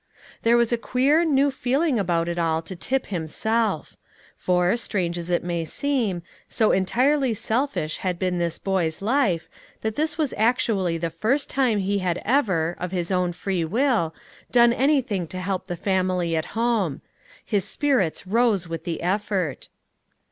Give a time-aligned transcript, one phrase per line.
[0.41, 3.95] There was a queer, new feeling about it all to Tip himself;
[4.35, 9.47] for, strange as it may seem, so entirely selfish had been this boy's life,
[9.81, 14.15] that this was actually the first time he had ever, of his own free will,
[14.51, 17.01] done anything to help the family at home.
[17.45, 19.69] His spirits rose with the effort.